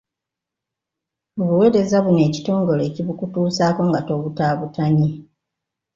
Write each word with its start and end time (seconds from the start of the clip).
Obuweereza 1.41 1.97
buno 2.03 2.21
ekitongole 2.29 2.83
kibukutuusaako 2.93 3.81
nga 3.89 3.99
tobutaabutanye. 4.07 5.09